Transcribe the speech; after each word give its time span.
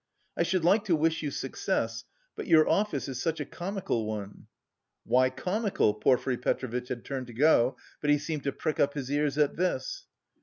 "I 0.35 0.41
should 0.41 0.65
like 0.65 0.85
to 0.85 0.95
wish 0.95 1.21
you 1.21 1.29
success, 1.29 2.05
but 2.35 2.47
your 2.47 2.67
office 2.67 3.07
is 3.07 3.21
such 3.21 3.39
a 3.39 3.45
comical 3.45 4.07
one." 4.07 4.47
"Why 5.03 5.29
comical?" 5.29 5.93
Porfiry 5.93 6.37
Petrovitch 6.37 6.87
had 6.87 7.05
turned 7.05 7.27
to 7.27 7.33
go, 7.33 7.77
but 8.01 8.09
he 8.09 8.17
seemed 8.17 8.45
to 8.45 8.51
prick 8.51 8.79
up 8.79 8.95
his 8.95 9.11
ears 9.11 9.37
at 9.37 9.57
this. 9.57 10.07